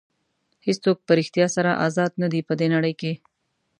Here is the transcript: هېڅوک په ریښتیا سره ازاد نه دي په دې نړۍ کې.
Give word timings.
هېڅوک 0.65 0.97
په 1.07 1.11
ریښتیا 1.19 1.47
سره 1.55 1.71
ازاد 1.85 2.11
نه 2.21 2.27
دي 2.33 2.41
په 2.47 2.53
دې 2.59 2.67
نړۍ 2.75 2.93
کې. 3.01 3.11